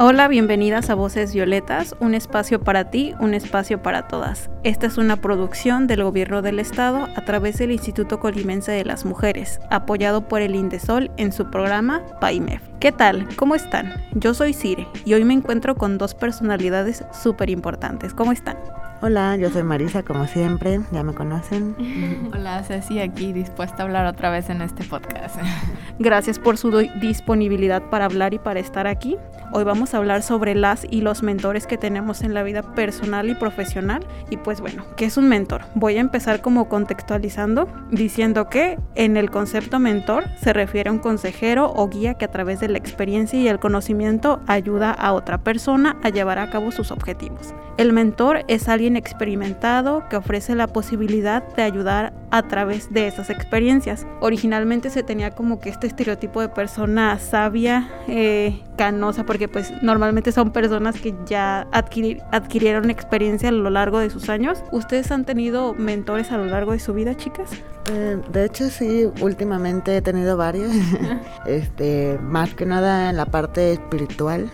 [0.00, 4.48] Hola, bienvenidas a Voces Violetas, un espacio para ti, un espacio para todas.
[4.62, 9.04] Esta es una producción del Gobierno del Estado a través del Instituto Colimense de las
[9.04, 12.62] Mujeres, apoyado por el Indesol en su programa PAIMEF.
[12.78, 13.26] ¿Qué tal?
[13.34, 13.92] ¿Cómo están?
[14.12, 18.14] Yo soy Cire y hoy me encuentro con dos personalidades súper importantes.
[18.14, 18.56] ¿Cómo están?
[19.00, 21.76] Hola, yo soy Marisa, como siempre, ya me conocen.
[22.34, 25.36] Hola, Ceci, aquí dispuesta a hablar otra vez en este podcast.
[26.00, 29.16] Gracias por su disponibilidad para hablar y para estar aquí.
[29.52, 33.30] Hoy vamos a hablar sobre las y los mentores que tenemos en la vida personal
[33.30, 34.04] y profesional.
[34.30, 35.62] Y pues bueno, ¿qué es un mentor?
[35.74, 40.98] Voy a empezar como contextualizando diciendo que en el concepto mentor se refiere a un
[40.98, 45.38] consejero o guía que a través de la experiencia y el conocimiento ayuda a otra
[45.38, 47.54] persona a llevar a cabo sus objetivos.
[47.78, 53.30] El mentor es alguien experimentado que ofrece la posibilidad de ayudar a través de esas
[53.30, 54.06] experiencias.
[54.20, 60.32] Originalmente se tenía como que este estereotipo de persona sabia, eh, canosa, porque pues normalmente
[60.32, 64.62] son personas que ya adquirieron experiencia a lo largo de sus años.
[64.72, 67.50] ¿Ustedes han tenido mentores a lo largo de su vida, chicas?
[67.90, 70.70] Eh, de hecho sí, últimamente he tenido varios,
[71.46, 74.50] este, más que nada en la parte espiritual.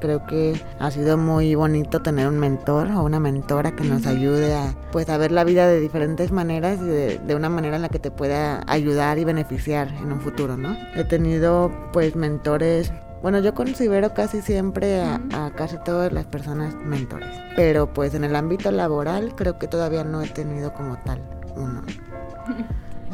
[0.00, 4.54] Creo que ha sido muy bonito tener un mentor o una mentora que nos ayude
[4.54, 7.88] a, pues, a ver la vida de diferentes maneras y de, una manera en la
[7.88, 10.76] que te pueda ayudar y beneficiar en un futuro, ¿no?
[10.94, 16.76] He tenido, pues, mentores bueno, yo considero casi siempre a, a, casi todas las personas
[16.76, 21.20] mentores, pero pues en el ámbito laboral creo que todavía no he tenido como tal
[21.56, 21.82] uno.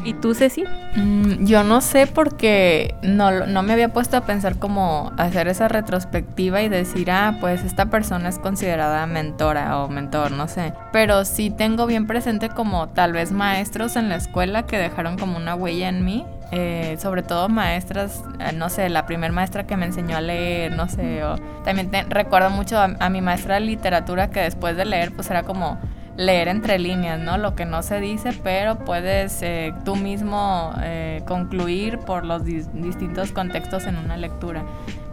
[0.05, 0.65] ¿Y tú, Ceci?
[0.97, 5.69] Mm, yo no sé porque no, no me había puesto a pensar como hacer esa
[5.69, 10.75] retrospectiva y decir, ah, pues esta persona es considerada mentora o mentor, no sé.
[10.93, 15.37] Pero sí tengo bien presente como tal vez maestros en la escuela que dejaron como
[15.37, 16.27] una huella en mí.
[16.53, 20.71] Eh, sobre todo maestras, eh, no sé, la primer maestra que me enseñó a leer,
[20.77, 24.85] no sé, o también recuerdo mucho a, a mi maestra de literatura que después de
[24.85, 25.81] leer pues era como
[26.17, 27.39] leer entre líneas, ¿no?
[27.39, 33.33] Lo que no se dice, pero puedes eh, tú mismo eh, concluir por los distintos
[33.33, 34.65] contextos en una lectura.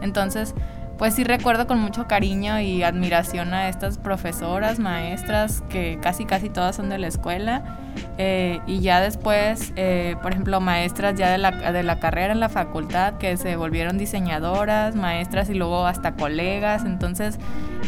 [0.02, 0.54] Entonces,
[1.02, 6.48] pues sí recuerdo con mucho cariño y admiración a estas profesoras, maestras, que casi casi
[6.48, 7.64] todas son de la escuela.
[8.20, 9.74] Eh, y ya después,
[10.22, 13.98] por ejemplo, maestras ya de la, de la carrera en la facultad que se volvieron
[13.98, 16.86] diseñadoras, maestras y luego hasta colegas.
[16.86, 17.40] Entonces,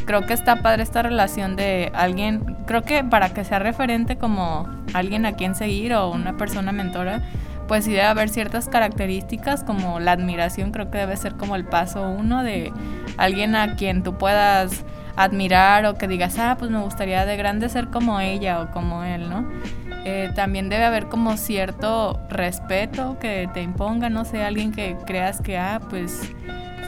[0.08, 4.68] creo que está padre esta relación de alguien, creo que para que sea referente como
[4.96, 7.22] alguien a quien seguir o una persona mentora,
[7.68, 11.66] pues sí debe haber ciertas características como la admiración, creo que debe ser como el
[11.66, 12.72] paso uno de
[13.18, 14.84] alguien a quien tú puedas
[15.16, 19.04] admirar o que digas, ah, pues me gustaría de grande ser como ella o como
[19.04, 19.46] él, ¿no?
[20.06, 25.42] Eh, también debe haber como cierto respeto que te imponga, no sé, alguien que creas
[25.42, 26.34] que, ah, pues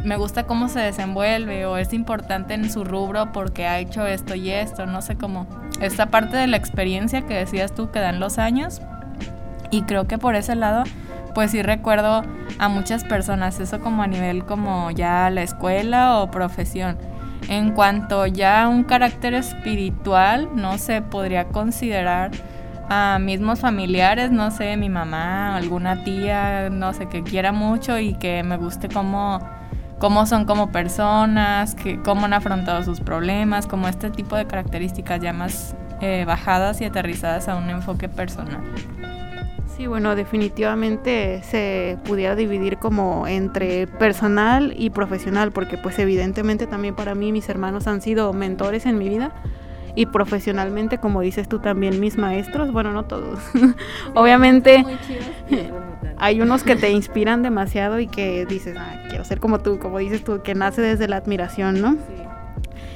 [0.04, 4.36] me gusta cómo se desenvuelve o es importante en su rubro porque ha hecho esto
[4.36, 5.48] y esto, no sé cómo.
[5.80, 8.82] Esta parte de la experiencia que decías tú que dan los años
[9.72, 10.84] y creo que por ese lado
[11.36, 12.24] pues sí recuerdo
[12.58, 16.98] a muchas personas, eso como a nivel como ya la escuela o profesión.
[17.50, 22.32] En cuanto ya a un carácter espiritual, no se podría considerar
[22.90, 28.14] a mismos familiares, no sé, mi mamá, alguna tía, no sé, que quiera mucho y
[28.16, 29.40] que me guste cómo
[30.00, 35.22] cómo son como personas, que, cómo han afrontado sus problemas, como este tipo de características
[35.22, 38.62] ya más eh, bajadas y aterrizadas a un enfoque personal.
[39.76, 46.96] Sí, bueno, definitivamente se pudiera dividir como entre personal y profesional, porque pues evidentemente también
[46.96, 49.34] para mí mis hermanos han sido mentores en mi vida
[49.96, 53.40] y profesionalmente, como dices tú también, mis maestros, bueno, no todos,
[54.14, 54.86] obviamente
[56.18, 60.00] hay unos que te inspiran demasiado y que dices, ah, quiero ser como tú, como
[60.00, 61.94] dices tú, que nace desde la admiración, ¿no?
[61.94, 62.25] Sí.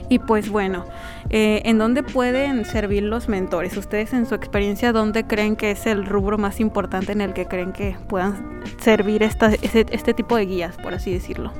[0.09, 0.85] Y pues bueno,
[1.29, 3.77] eh, ¿en dónde pueden servir los mentores?
[3.77, 7.45] Ustedes en su experiencia, ¿dónde creen que es el rubro más importante en el que
[7.45, 11.53] creen que puedan servir esta, este tipo de guías, por así decirlo?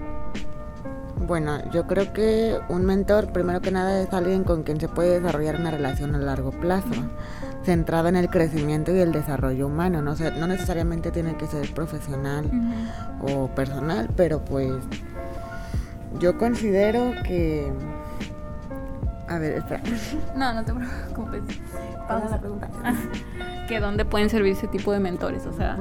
[1.27, 5.19] Bueno, yo creo que un mentor, primero que nada, es alguien con quien se puede
[5.19, 6.89] desarrollar una relación a largo plazo,
[7.63, 10.01] centrada en el crecimiento y el desarrollo humano.
[10.01, 12.49] No, no necesariamente tiene que ser profesional
[13.21, 14.73] o personal, pero pues
[16.19, 17.71] yo considero que
[19.29, 19.81] A ver, espera.
[20.35, 21.41] No, no te preocupes.
[22.07, 22.67] Pausa la pregunta.
[23.67, 25.45] ¿Que dónde pueden servir ese tipo de mentores?
[25.45, 25.77] O sea,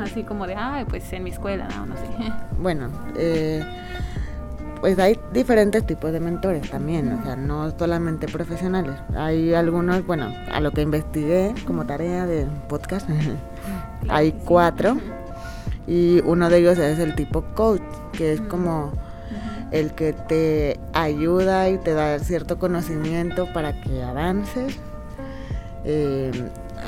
[0.00, 2.02] así como de, ay, pues en mi escuela, no, no sé.
[2.58, 3.64] Bueno, eh,
[4.82, 8.94] pues hay diferentes tipos de mentores también, o sea, no solamente profesionales.
[9.16, 13.08] Hay algunos, bueno, a lo que investigué como tarea de podcast,
[14.08, 14.98] hay cuatro
[15.86, 18.92] y uno de ellos es el tipo coach, que es como
[19.70, 24.78] el que te ayuda y te da cierto conocimiento para que avances.
[25.84, 26.30] Eh,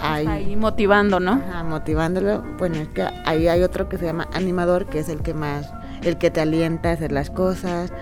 [0.02, 1.43] ahí motivando, ¿no?
[1.64, 2.43] motivándolo.
[2.58, 5.73] Bueno, es que ahí hay otro que se llama animador, que es el que más,
[6.02, 7.93] el que te alienta a hacer las cosas,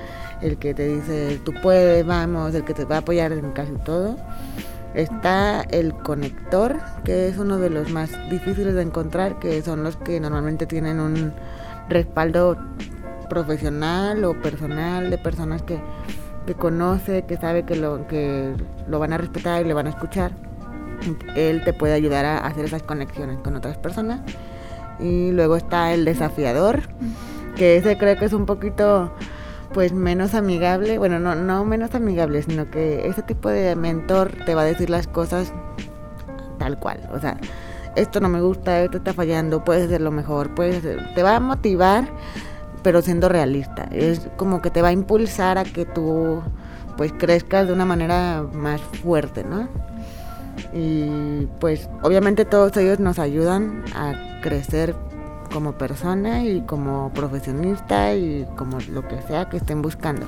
[0.41, 3.73] el que te dice tú puedes, vamos, el que te va a apoyar en casi
[3.85, 4.17] todo.
[4.95, 9.97] Está el conector, que es uno de los más difíciles de encontrar, que son los
[9.97, 11.33] que normalmente tienen un
[11.89, 12.59] respaldo
[13.33, 15.81] profesional o personal de personas que,
[16.47, 18.53] que conoce, que sabe que lo, que
[18.87, 20.33] lo van a respetar y le van a escuchar.
[21.35, 24.21] Él te puede ayudar a hacer esas conexiones con otras personas.
[25.01, 26.83] Y luego está el desafiador,
[27.57, 29.11] que ese creo que es un poquito
[29.73, 34.55] pues menos amigable, bueno, no, no menos amigable, sino que ese tipo de mentor te
[34.55, 35.55] va a decir las cosas
[36.59, 37.39] tal cual, o sea,
[37.97, 40.83] esto no me gusta, esto está fallando, puedes hacerlo mejor, puedes
[41.15, 42.05] te va a motivar,
[42.83, 46.43] pero siendo realista, es como que te va a impulsar a que tú
[46.97, 49.69] pues crezcas de una manera más fuerte, ¿no?
[50.73, 54.95] Y pues obviamente todos ellos nos ayudan a crecer
[55.53, 60.27] como persona y como profesionista y como lo que sea que estén buscando.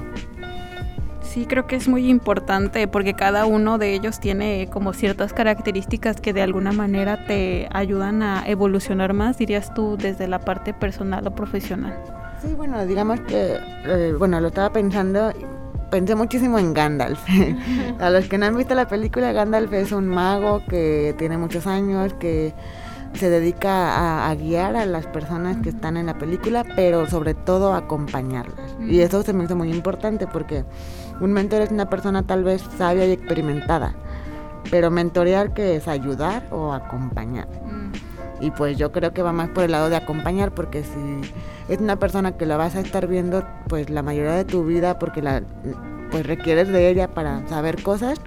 [1.22, 6.20] Sí, creo que es muy importante porque cada uno de ellos tiene como ciertas características
[6.20, 11.26] que de alguna manera te ayudan a evolucionar más, dirías tú, desde la parte personal
[11.26, 11.98] o profesional.
[12.44, 15.32] Sí, bueno, digamos que, eh, bueno, lo estaba pensando,
[15.90, 17.18] pensé muchísimo en Gandalf.
[18.00, 21.66] a los que no han visto la película, Gandalf es un mago que tiene muchos
[21.66, 22.52] años, que
[23.14, 27.72] se dedica a, guiar a las personas que están en la película, pero sobre todo
[27.72, 28.76] a acompañarlas.
[28.80, 30.64] Y eso se me hizo muy importante porque
[31.20, 33.94] un mentor es una persona tal vez sabia y experimentada,
[34.70, 37.48] pero mentorear que es ayudar o acompañar.
[38.40, 41.32] Y pues yo creo que va más por el lado de acompañar porque si
[41.68, 44.98] es una persona que la vas a estar viendo pues la mayoría de tu vida
[44.98, 45.42] porque la
[46.10, 48.20] pues requieres de ella para saber cosas,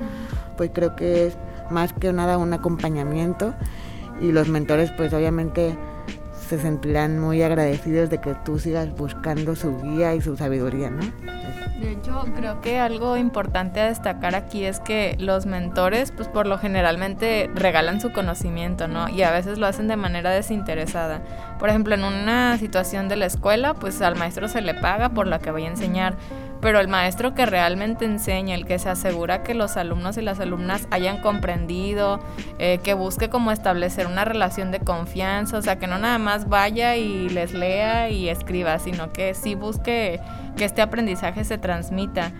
[0.55, 1.37] pues creo que es
[1.69, 3.53] más que nada un acompañamiento
[4.21, 5.77] y los mentores pues obviamente
[6.47, 11.01] se sentirán muy agradecidos de que tú sigas buscando su guía y su sabiduría, ¿no?
[11.79, 16.47] De hecho, creo que algo importante a destacar aquí es que los mentores, pues por
[16.47, 19.07] lo generalmente regalan su conocimiento, ¿no?
[19.09, 21.21] Y a veces lo hacen de manera desinteresada.
[21.59, 25.27] Por ejemplo, en una situación de la escuela, pues al maestro se le paga por
[25.27, 26.15] lo que vaya a enseñar
[26.61, 30.39] pero el maestro que realmente enseña, el que se asegura que los alumnos y las
[30.39, 32.19] alumnas hayan comprendido,
[32.59, 36.49] eh, que busque como establecer una relación de confianza, o sea, que no nada más
[36.49, 40.19] vaya y les lea y escriba, sino que sí busque
[40.55, 42.31] que este aprendizaje se transmita.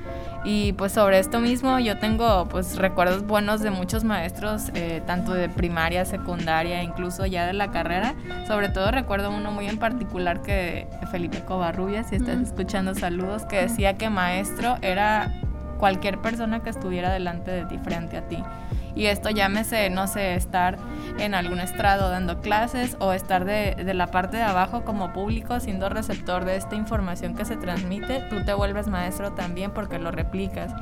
[0.44, 5.34] Y pues sobre esto mismo yo tengo pues recuerdos buenos de muchos maestros, eh, tanto
[5.34, 8.16] de primaria, secundaria, incluso ya de la carrera.
[8.48, 13.58] Sobre todo recuerdo uno muy en particular que Felipe Covarrubias, si estás escuchando saludos, que
[13.58, 15.34] decía que maestro era
[15.78, 18.44] cualquier persona que estuviera delante de ti, frente a ti.
[18.98, 20.80] Y esto llámese, no sé, estar
[21.20, 25.60] en algún estrado dando clases o estar de, de, la parte de abajo como público
[25.60, 30.10] siendo receptor de esta información que se transmite, tú te vuelves maestro también porque lo
[30.10, 30.74] replicas.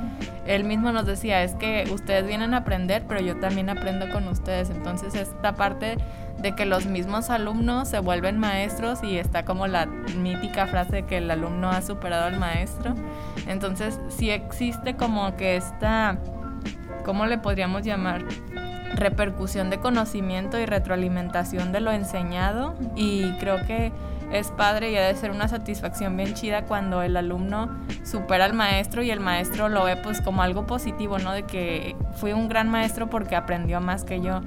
[0.46, 4.26] Él mismo nos decía, es que ustedes vienen a aprender, pero yo también aprendo con
[4.28, 4.70] ustedes.
[4.70, 5.98] Entonces esta parte
[6.38, 11.02] de que los mismos alumnos se vuelven maestros y está como la mítica frase de
[11.04, 12.94] que el alumno ha superado al maestro.
[13.46, 16.18] Entonces sí existe como que esta
[17.06, 18.24] ¿cómo le podríamos llamar?
[18.94, 23.92] repercusión de conocimiento y retroalimentación de lo enseñado y creo que
[24.32, 27.68] es padre y ha de ser una satisfacción bien chida cuando el alumno
[28.04, 31.32] supera al maestro y el maestro lo ve pues como algo positivo, ¿no?
[31.32, 34.40] De que fui un gran maestro porque aprendió más que yo.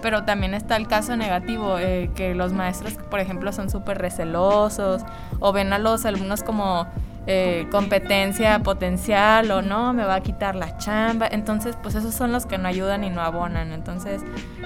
[0.00, 5.02] Pero también está el caso negativo, eh, que los maestros, por ejemplo, son súper recelosos
[5.40, 6.86] o ven a los alumnos como
[7.28, 11.26] eh, competencia potencial o no, me va a quitar la chamba.
[11.26, 13.72] Entonces, pues esos son los que no ayudan y no abonan.
[13.72, 14.22] Entonces,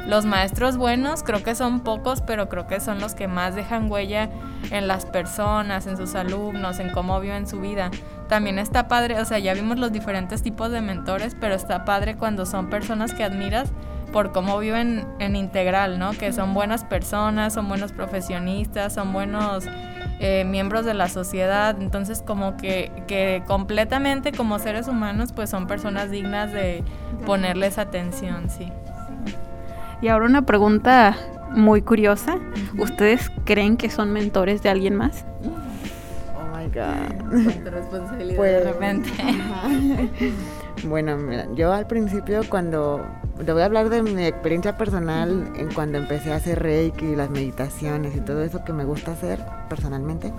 [0.06, 3.90] los maestros buenos creo que son pocos, pero creo que son los que más dejan
[3.90, 4.28] huella
[4.70, 7.90] en las personas, en sus alumnos, en cómo viven su vida.
[8.28, 12.16] También está padre, o sea, ya vimos los diferentes tipos de mentores, pero está padre
[12.16, 13.72] cuando son personas que admiras
[14.12, 16.12] por cómo viven en integral, ¿no?
[16.12, 19.66] Que son buenas personas, son buenos profesionistas, son buenos
[20.20, 21.76] eh, miembros de la sociedad.
[21.80, 26.84] Entonces como que, que completamente como seres humanos pues son personas dignas de
[27.26, 28.70] ponerles atención, sí.
[30.02, 31.16] Y ahora una pregunta
[31.50, 32.38] muy curiosa.
[32.78, 35.24] ¿Ustedes creen que son mentores de alguien más?
[36.36, 37.64] Oh my god.
[37.64, 39.10] responsabilidad Pues, de repente.
[40.84, 43.04] Bueno, mira, yo al principio cuando
[43.44, 47.30] te voy a hablar de mi experiencia personal en cuando empecé a hacer reiki, las
[47.30, 50.32] meditaciones y todo eso que me gusta hacer personalmente.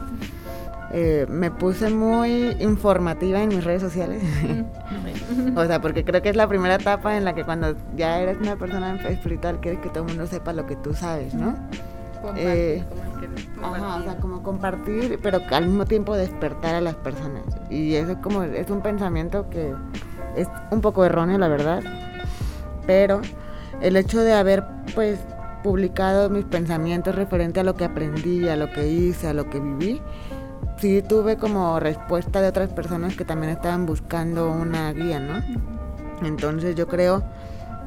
[0.93, 4.21] eh, me puse muy informativa en mis redes sociales.
[5.55, 8.37] o sea, porque creo que es la primera etapa en la que cuando ya eres
[8.41, 11.55] una persona espiritual quieres que todo el mundo sepa lo que tú sabes, ¿no?
[12.35, 12.83] Eh,
[13.63, 17.43] Ajá, o sea, como compartir, pero al mismo tiempo despertar a las personas.
[17.69, 19.73] Y eso es como, es un pensamiento que
[20.35, 21.81] es un poco erróneo, la verdad.
[22.85, 23.21] Pero
[23.81, 24.63] el hecho de haber,
[24.95, 25.19] pues,
[25.63, 29.59] publicado mis pensamientos referente a lo que aprendí, a lo que hice, a lo que
[29.59, 30.01] viví,
[30.77, 35.43] sí tuve como respuesta de otras personas que también estaban buscando una guía, ¿no?
[36.25, 37.23] Entonces yo creo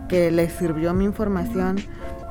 [0.08, 1.76] que les sirvió mi información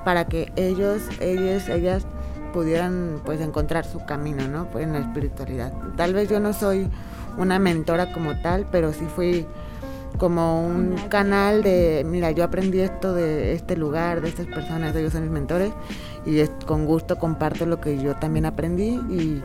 [0.05, 2.05] para que ellos, ellos, ellas
[2.53, 4.67] pudieran pues encontrar su camino, ¿no?
[4.67, 5.73] Pues en la espiritualidad.
[5.97, 6.89] Tal vez yo no soy
[7.37, 9.45] una mentora como tal, pero sí fui
[10.17, 15.11] como un canal de, mira, yo aprendí esto de este lugar, de estas personas, ellos
[15.13, 15.71] son mis mentores
[16.25, 19.41] y es- con gusto comparto lo que yo también aprendí y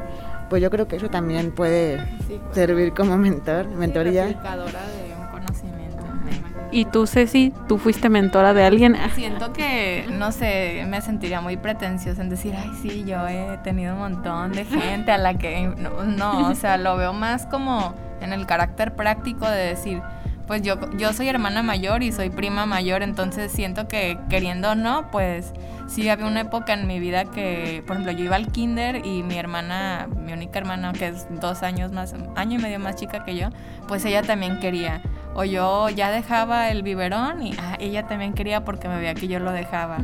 [0.51, 4.27] pues yo creo que eso también puede Sí, pues, servir como mentor, mentoría.
[4.27, 6.03] replicadora de un conocimiento.
[6.25, 6.59] me imagino.
[6.71, 8.97] Y tú, Ceci, tú fuiste mentora de alguien.
[9.15, 13.95] Siento que, no sé, me sentiría muy pretenciosa en decir, ay, sí, yo he tenido
[13.95, 15.67] un montón de gente a la que...
[15.77, 20.03] No, no, o sea, lo veo más como en el carácter práctico de decir,
[20.49, 24.75] pues yo, yo soy hermana mayor y soy prima mayor, entonces siento que queriendo o
[24.75, 25.53] no, pues
[25.87, 29.23] sí había una época en mi vida que, por ejemplo, yo iba al kinder y
[29.23, 33.25] mi hermana, mi única hermana, que es dos años más, año y medio más chica
[33.25, 33.51] que yo,
[33.87, 35.03] pues ella también quería.
[35.39, 39.29] O yo ya dejaba el biberón y ah, ella también quería porque me veía que
[39.29, 39.99] yo lo dejaba.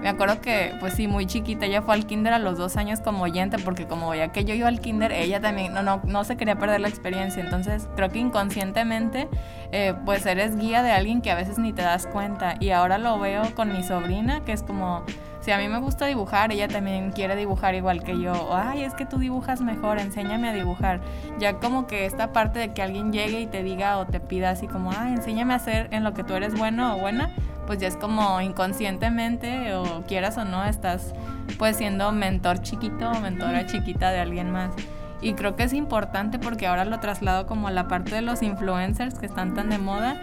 [0.00, 3.00] Me acuerdo que, pues sí, muy chiquita, ella fue al kinder a los dos años
[3.00, 6.22] como oyente, porque como veía que yo iba al kinder, ella también no, no, no
[6.22, 7.42] se quería perder la experiencia.
[7.42, 9.28] Entonces, creo que inconscientemente,
[9.72, 12.54] eh, pues eres guía de alguien que a veces ni te das cuenta.
[12.60, 15.04] Y ahora lo veo con mi sobrina, que es como,
[15.46, 18.52] si a mí me gusta dibujar, ella también quiere dibujar igual que yo.
[18.52, 21.00] Ay, es que tú dibujas mejor, enséñame a dibujar.
[21.38, 24.50] Ya como que esta parte de que alguien llegue y te diga o te pida
[24.50, 27.30] así como, ay, enséñame a hacer en lo que tú eres bueno o buena,
[27.64, 31.14] pues ya es como inconscientemente o quieras o no, estás
[31.58, 34.72] pues siendo mentor chiquito o mentora chiquita de alguien más.
[35.20, 38.42] Y creo que es importante porque ahora lo traslado como a la parte de los
[38.42, 40.20] influencers que están tan de moda,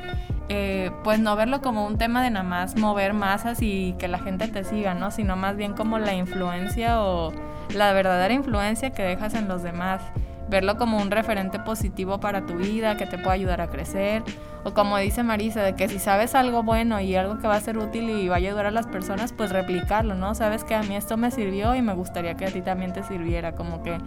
[0.49, 4.19] eh, pues no verlo como un tema de nada más mover masas y que la
[4.19, 5.11] gente te siga, ¿no?
[5.11, 7.31] Sino más bien como la influencia o
[7.73, 10.01] la verdadera influencia que dejas en los demás
[10.49, 14.23] verlo como un referente positivo para tu vida, que te pueda ayudar a crecer,
[14.63, 17.61] o como dice Marisa, de que si sabes algo bueno y algo que va a
[17.61, 20.35] ser útil y va a ayudar a las personas, pues replicarlo, ¿no?
[20.35, 23.03] Sabes que a mí esto me sirvió y me gustaría que a ti también te
[23.03, 23.97] sirviera, como que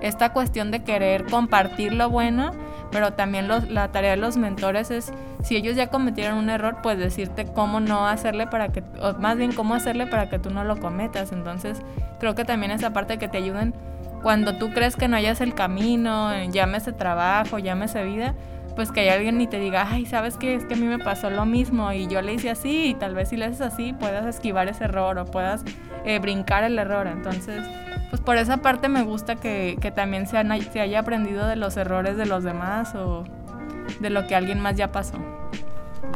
[0.00, 2.52] esta cuestión de querer compartir lo bueno,
[2.90, 5.12] pero también los- la tarea de los mentores es,
[5.42, 9.36] si ellos ya cometieron un error, pues decirte cómo no hacerle para que, o más
[9.36, 11.80] bien cómo hacerle para que tú no lo cometas, entonces
[12.20, 13.74] creo que también esa parte que te ayuden
[14.22, 18.34] cuando tú crees que no hayas el camino, llámese trabajo, llámese vida,
[18.74, 20.54] pues que haya alguien y te diga, ay, ¿sabes qué?
[20.54, 23.14] Es que a mí me pasó lo mismo y yo le hice así y tal
[23.14, 25.62] vez si le haces así puedas esquivar ese error o puedas
[26.04, 27.06] eh, brincar el error.
[27.06, 27.62] Entonces,
[28.10, 31.56] pues por esa parte me gusta que, que también se, han- se haya aprendido de
[31.56, 33.24] los errores de los demás o
[34.00, 35.18] de lo que alguien más ya pasó.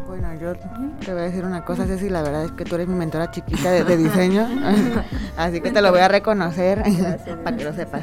[0.07, 0.55] Bueno, yo
[1.05, 3.31] te voy a decir una cosa, Ceci, la verdad es que tú eres mi mentora
[3.31, 4.47] chiquita de, de diseño,
[5.37, 6.83] así que te lo voy a reconocer
[7.45, 8.03] para que lo sepas.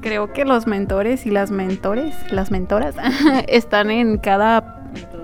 [0.00, 2.94] Creo que los mentores y las mentores, las mentoras,
[3.48, 4.80] están en cada,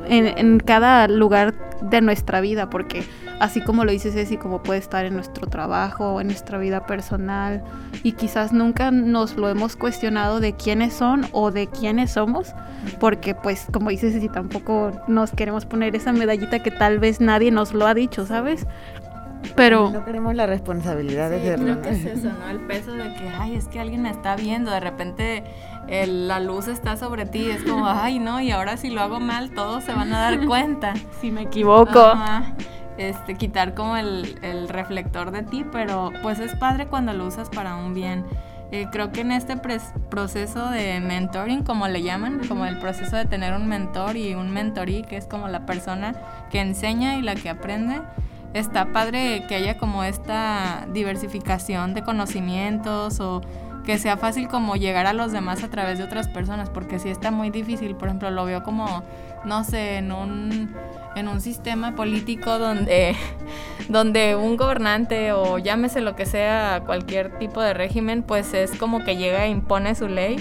[0.07, 3.05] en, en cada lugar de nuestra vida, porque
[3.41, 7.63] así como lo dice Ceci, como puede estar en nuestro trabajo, en nuestra vida personal,
[8.03, 12.53] y quizás nunca nos lo hemos cuestionado de quiénes son o de quiénes somos,
[13.01, 17.51] porque pues como dice Ceci, tampoco nos queremos poner esa medallita que tal vez nadie
[17.51, 18.67] nos lo ha dicho, ¿sabes?
[19.55, 19.91] Pero...
[19.91, 21.65] No queremos la responsabilidad de serlo.
[21.65, 22.49] creo que es eso, ¿no?
[22.51, 25.45] El peso de que, ay, es que alguien me está viendo, de repente
[25.87, 29.21] el- la luz está sobre ti, es como, ay, no, y ahora si lo hago
[29.21, 30.95] mal, todos se van a dar cuenta.
[31.21, 31.99] Si me equivoco.
[32.01, 32.55] Ajá.
[32.99, 37.49] Este, quitar como el, el reflector de ti, pero pues es padre cuando lo usas
[37.49, 38.25] para un bien.
[38.71, 39.57] Eh, creo que en este
[40.11, 44.51] proceso de mentoring, como le llaman, como el proceso de tener un mentor y un
[44.51, 46.15] mentorí, que es como la persona
[46.51, 48.03] que enseña y la que aprende,
[48.53, 53.41] está padre que haya como esta diversificación de conocimientos o
[53.89, 57.09] que sea fácil como llegar a los demás a través de otras personas, porque si
[57.09, 59.03] está muy difícil, por ejemplo, lo veo como,
[59.47, 60.75] no sé, en un,
[61.17, 63.17] en un sistema político donde,
[63.89, 69.03] donde un gobernante o llámese lo que sea, cualquier tipo de régimen, pues es como
[69.05, 70.37] que llega e impone su ley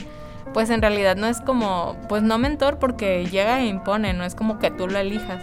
[0.54, 4.36] pues en realidad no es como, pues no mentor porque llega e impone, no es
[4.36, 5.42] como que tú lo elijas.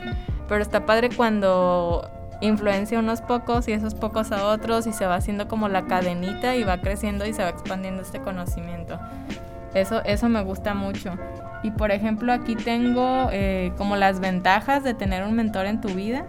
[0.49, 5.06] Pero está padre cuando influencia a unos pocos y esos pocos a otros y se
[5.06, 8.98] va haciendo como la cadenita y va creciendo y se va expandiendo este conocimiento.
[9.74, 11.14] Eso, eso me gusta mucho.
[11.62, 15.88] Y por ejemplo aquí tengo eh, como las ventajas de tener un mentor en tu
[15.88, 16.26] vida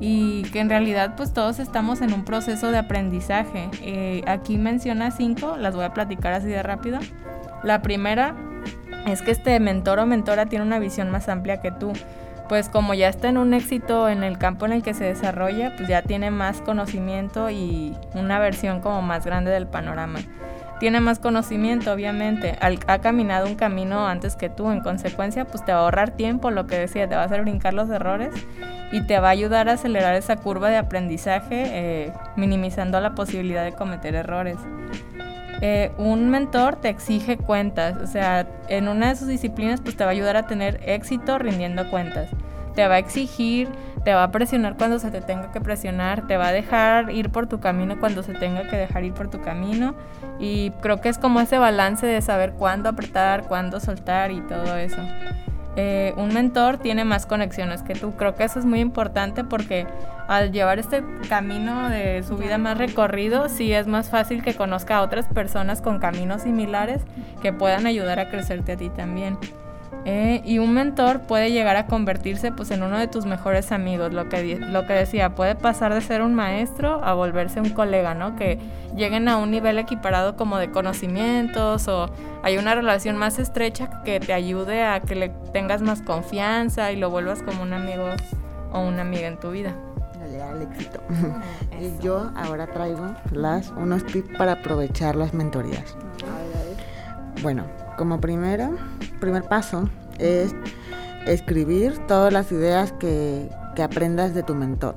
[0.00, 3.68] y que en realidad pues todos estamos en un proceso de aprendizaje.
[3.82, 6.98] Eh, aquí menciona cinco, las voy a platicar así de rápido.
[7.62, 8.34] La primera
[9.06, 11.92] es que este mentor o mentora tiene una visión más amplia que tú
[12.48, 15.74] pues como ya está en un éxito en el campo en el que se desarrolla,
[15.76, 20.20] pues ya tiene más conocimiento y una versión como más grande del panorama.
[20.78, 25.72] Tiene más conocimiento, obviamente, ha caminado un camino antes que tú, en consecuencia, pues te
[25.72, 28.34] va a ahorrar tiempo, lo que decía, te va a hacer brincar los errores
[28.92, 33.64] y te va a ayudar a acelerar esa curva de aprendizaje, eh, minimizando la posibilidad
[33.64, 34.58] de cometer errores.
[35.62, 40.04] Eh, un mentor te exige cuentas, o sea, en una de sus disciplinas pues te
[40.04, 42.28] va a ayudar a tener éxito rindiendo cuentas.
[42.74, 43.70] Te va a exigir,
[44.04, 47.30] te va a presionar cuando se te tenga que presionar, te va a dejar ir
[47.30, 49.94] por tu camino cuando se tenga que dejar ir por tu camino.
[50.38, 54.76] Y creo que es como ese balance de saber cuándo apretar, cuándo soltar y todo
[54.76, 55.00] eso.
[55.76, 58.16] Eh, un mentor tiene más conexiones que tú.
[58.16, 59.86] Creo que eso es muy importante porque
[60.26, 64.96] al llevar este camino de su vida más recorrido, sí es más fácil que conozca
[64.96, 67.02] a otras personas con caminos similares
[67.42, 69.38] que puedan ayudar a crecerte a ti también.
[70.08, 74.12] Eh, y un mentor puede llegar a convertirse pues en uno de tus mejores amigos,
[74.12, 78.14] lo que, lo que decía, puede pasar de ser un maestro a volverse un colega,
[78.14, 78.36] ¿no?
[78.36, 78.60] Que
[78.94, 82.08] lleguen a un nivel equiparado como de conocimientos o
[82.44, 86.96] hay una relación más estrecha que te ayude a que le tengas más confianza y
[86.96, 88.06] lo vuelvas como un amigo
[88.72, 89.74] o una amiga en tu vida.
[90.40, 91.00] Al éxito.
[91.80, 95.96] y yo ahora traigo las, unos tips para aprovechar las mentorías.
[97.42, 97.64] Bueno,
[97.96, 98.76] como primero,
[99.20, 100.54] primer paso es
[101.26, 103.48] escribir todas las ideas que,
[103.82, 104.96] aprendas de tu mentor.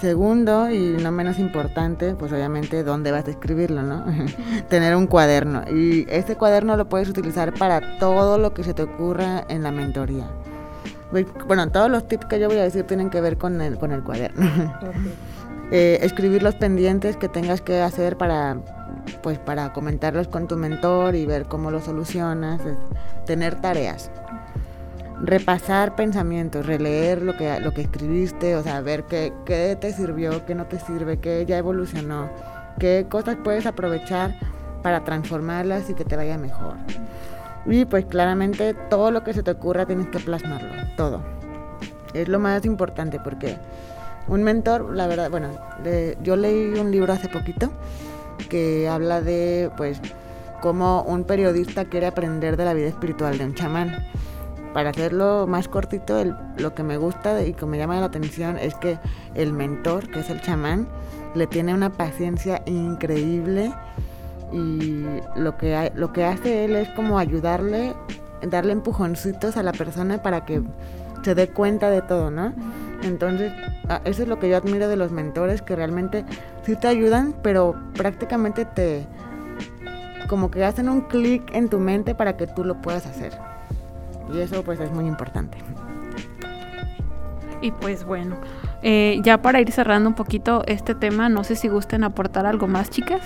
[0.00, 4.04] Segundo, y no menos importante, pues obviamente dónde vas a escribirlo, ¿no?
[4.68, 5.62] Tener un cuaderno.
[5.72, 9.70] Y este cuaderno lo puedes utilizar para todo lo que se te ocurra en la
[9.70, 10.26] mentoría.
[11.46, 13.92] Bueno, todos los tips que yo voy a decir tienen que ver con el, con
[13.92, 14.50] el cuaderno.
[15.70, 18.58] Eh, escribir los pendientes que tengas que hacer para,
[19.22, 22.60] pues para comentarlos con tu mentor y ver cómo lo solucionas,
[23.26, 24.10] tener tareas.
[25.22, 30.44] Repasar pensamientos, releer lo que, lo que escribiste, o sea, ver qué, qué te sirvió,
[30.44, 32.28] qué no te sirve, qué ya evolucionó,
[32.78, 34.34] qué cosas puedes aprovechar
[34.82, 36.74] para transformarlas y que te vaya mejor.
[37.66, 41.22] Y pues claramente todo lo que se te ocurra tienes que plasmarlo, todo.
[42.12, 43.56] Es lo más importante porque
[44.28, 45.48] un mentor, la verdad, bueno,
[46.22, 47.70] yo leí un libro hace poquito
[48.48, 50.00] que habla de, pues,
[50.60, 54.06] cómo un periodista quiere aprender de la vida espiritual de un chamán.
[54.72, 56.24] Para hacerlo más cortito,
[56.56, 58.98] lo que me gusta y que me llama la atención es que
[59.34, 60.88] el mentor, que es el chamán,
[61.34, 63.72] le tiene una paciencia increíble
[64.52, 65.04] y
[65.36, 67.94] lo que, lo que hace él es como ayudarle,
[68.42, 70.62] darle empujoncitos a la persona para que
[71.22, 72.52] se dé cuenta de todo, ¿no?
[73.04, 73.52] Entonces,
[73.88, 76.24] ah, eso es lo que yo admiro de los mentores, que realmente
[76.64, 79.06] sí te ayudan, pero prácticamente te
[80.26, 83.32] como que hacen un clic en tu mente para que tú lo puedas hacer.
[84.32, 85.58] Y eso pues es muy importante.
[87.60, 88.36] Y pues bueno,
[88.82, 92.66] eh, ya para ir cerrando un poquito este tema, no sé si gusten aportar algo
[92.66, 93.20] más, chicas.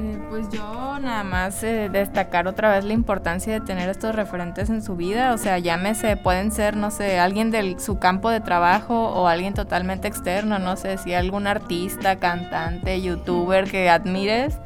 [0.00, 4.70] Eh, pues yo nada más eh, destacar otra vez la importancia de tener estos referentes
[4.70, 8.40] en su vida, o sea, llámese, pueden ser, no sé, alguien de su campo de
[8.40, 14.60] trabajo o alguien totalmente externo, no sé, si algún artista, cantante, youtuber que admires,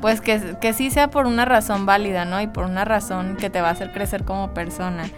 [0.00, 2.40] pues que, que sí sea por una razón válida, ¿no?
[2.40, 5.10] Y por una razón que te va a hacer crecer como persona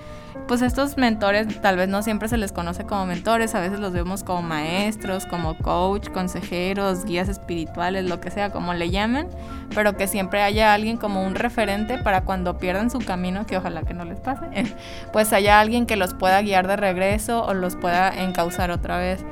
[0.46, 3.92] pues estos mentores tal vez no siempre se les conoce como mentores, a veces los
[3.92, 9.28] vemos como maestros, como coach, consejeros, guías espirituales, lo que sea, como le llamen,
[9.74, 13.82] pero que siempre haya alguien como un referente para cuando pierdan su camino, que ojalá
[13.82, 14.46] que no les pase,
[15.12, 19.24] pues haya alguien que los pueda guiar de regreso o los pueda encauzar otra vez.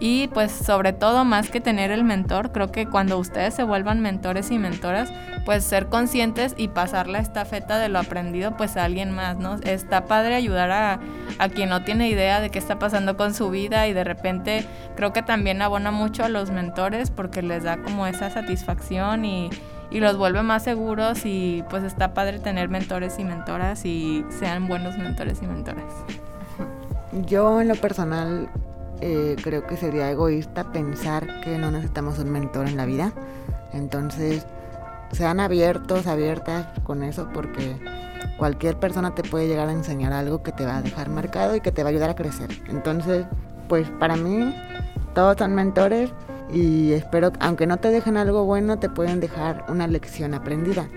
[0.00, 4.00] Y pues sobre todo, más que tener el mentor, creo que cuando ustedes se vuelvan
[4.00, 5.12] mentores y mentoras,
[5.44, 9.56] pues ser conscientes y pasar la estafeta de lo aprendido pues a alguien más, ¿no?
[9.56, 11.00] Está padre ayudar a,
[11.38, 14.66] a quien no tiene idea de qué está pasando con su vida y de repente
[14.96, 19.50] creo que también abona mucho a los mentores porque les da como esa satisfacción y
[19.94, 24.66] y los vuelve más seguros y pues está padre tener mentores y mentoras y sean
[24.66, 25.84] buenos mentores y mentoras.
[27.26, 28.48] Yo en lo personal
[29.00, 33.12] eh, creo que sería egoísta pensar que no necesitamos un mentor en la vida.
[33.72, 34.46] Entonces,
[35.14, 37.76] sean abiertos, abiertas con eso porque
[38.36, 41.60] cualquier persona te puede llegar a enseñar algo que te va a dejar marcado y
[41.60, 42.50] que te va a ayudar a crecer.
[42.68, 43.26] Entonces,
[43.68, 44.54] pues para mí
[45.14, 46.10] todos son mentores
[46.52, 50.88] y espero, aunque no te dejen algo bueno, te pueden dejar una lección aprendida.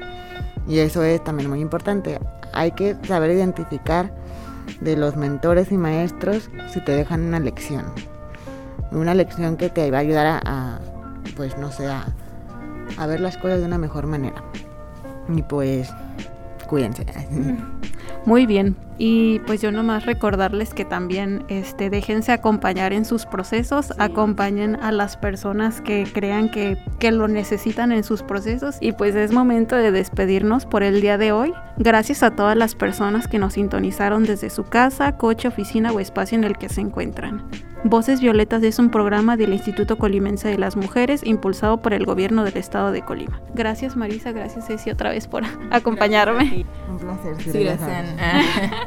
[0.68, 2.20] Y eso es también muy importante.
[2.54, 4.12] Hay que saber identificar
[4.82, 7.86] de los mentores y maestros si te dejan una lección.
[8.92, 10.80] Una lección que te va a ayudar a,
[11.36, 12.06] pues no sé, a,
[12.98, 14.44] a ver las cosas de una mejor manera.
[15.36, 15.94] Y pues,
[16.68, 17.06] cuídense.
[18.26, 18.76] Muy bien.
[18.98, 24.92] Y pues yo nomás recordarles que también este, déjense acompañar en sus procesos, acompañen a
[24.92, 28.78] las personas que crean que, que lo necesitan en sus procesos.
[28.82, 31.54] Y pues es momento de despedirnos por el día de hoy.
[31.78, 36.38] Gracias a todas las personas que nos sintonizaron desde su casa, coche, oficina o espacio
[36.38, 37.44] en el que se encuentran.
[37.84, 42.44] Voces Violetas es un programa del Instituto Colimense de las Mujeres impulsado por el gobierno
[42.44, 43.40] del estado de Colima.
[43.54, 46.66] Gracias Marisa, gracias Ceci otra vez por acompañarme.
[46.90, 47.38] Un placer.